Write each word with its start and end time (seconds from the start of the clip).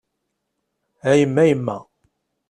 A 1.09 1.11
yemma 1.19 1.43
yemma! 1.49 1.77